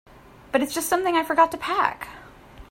But 0.51 0.63
it's 0.63 0.73
just 0.73 0.89
something 0.89 1.15
I 1.15 1.23
forgot 1.23 1.51
to 1.51 1.57
pack. 1.59 2.07